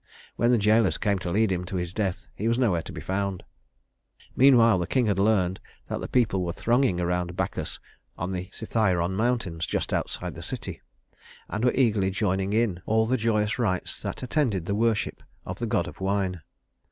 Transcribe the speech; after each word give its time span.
When 0.35 0.49
the 0.49 0.57
jailers 0.57 0.97
came 0.97 1.19
to 1.19 1.29
lead 1.29 1.51
him 1.51 1.63
to 1.65 1.75
his 1.75 1.93
death, 1.93 2.25
he 2.33 2.47
was 2.47 2.57
nowhere 2.57 2.81
to 2.81 2.91
be 2.91 3.01
found. 3.01 3.43
Meanwhile 4.35 4.79
the 4.79 4.87
king 4.87 5.05
had 5.05 5.19
learned 5.19 5.59
that 5.89 6.01
the 6.01 6.07
people 6.07 6.41
were 6.43 6.53
thronging 6.53 6.99
around 6.99 7.35
Bacchus 7.37 7.79
on 8.17 8.31
the 8.31 8.47
Cithæron 8.47 9.11
mountain, 9.11 9.59
just 9.59 9.93
outside 9.93 10.33
the 10.33 10.41
city, 10.41 10.81
and 11.49 11.63
were 11.63 11.71
eagerly 11.75 12.09
joining 12.09 12.51
in 12.51 12.81
all 12.87 13.05
the 13.05 13.15
joyous 13.15 13.59
rites 13.59 14.01
that 14.01 14.23
attended 14.23 14.65
the 14.65 14.73
worship 14.73 15.21
of 15.45 15.59
the 15.59 15.67
god 15.67 15.87
of 15.87 16.01
wine. 16.01 16.41